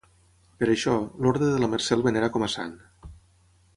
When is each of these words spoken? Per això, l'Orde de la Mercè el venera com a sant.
Per 0.61 0.69
això, 0.75 0.95
l'Orde 1.25 1.49
de 1.51 1.61
la 1.65 1.69
Mercè 1.75 1.99
el 1.99 2.01
venera 2.09 2.31
com 2.37 2.47
a 2.47 2.51
sant. 2.55 2.77